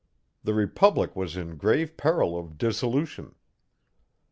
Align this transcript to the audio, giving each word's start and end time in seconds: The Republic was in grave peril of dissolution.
The 0.43 0.55
Republic 0.55 1.15
was 1.15 1.37
in 1.37 1.57
grave 1.57 1.95
peril 1.95 2.35
of 2.35 2.57
dissolution. 2.57 3.35